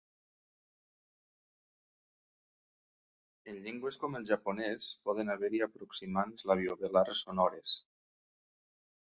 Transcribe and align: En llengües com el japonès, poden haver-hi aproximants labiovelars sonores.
En 3.53 3.59
llengües 3.67 4.01
com 4.05 4.17
el 4.21 4.25
japonès, 4.31 4.89
poden 5.05 5.31
haver-hi 5.35 5.63
aproximants 5.67 6.49
labiovelars 6.53 7.25
sonores. 7.29 7.77